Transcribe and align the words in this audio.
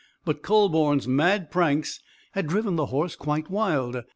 But 0.25 0.41
Kühleborn's 0.41 1.07
mad 1.07 1.51
pranks 1.51 1.99
had 2.31 2.47
driven 2.47 2.75
the 2.75 2.87
horse 2.87 3.15
quite 3.15 3.51
wild. 3.51 4.01